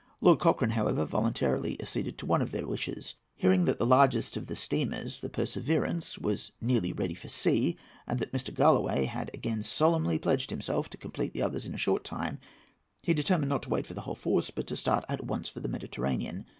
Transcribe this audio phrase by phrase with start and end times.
[0.19, 3.13] Lord Cochrane, however, voluntarily acceded to one of their wishes.
[3.35, 7.77] Hearing that the largest of the steamers, the Perseverance, was nearly ready for sea,
[8.07, 8.51] and that Mr.
[8.51, 12.39] Galloway had again solemnly pledged himself to complete the others in a short time,
[13.03, 15.59] he determined not to wait for the whole force, but to start at once for
[15.59, 16.47] the Mediterranean.